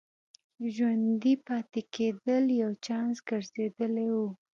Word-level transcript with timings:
ژوندي 0.73 1.33
پاتې 1.47 1.81
کېدل 1.95 2.43
یو 2.61 2.71
چانس 2.85 3.15
ګرځېدلی 3.29 4.07
و. 4.13 4.17